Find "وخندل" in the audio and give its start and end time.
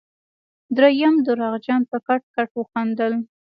2.59-3.13